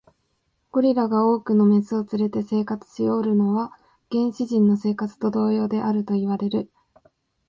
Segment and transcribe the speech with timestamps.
[0.71, 3.69] ゴリラが多くの牝を連れて生活しおるのは、
[4.11, 6.71] 原始人の生活と同様であるといわれる。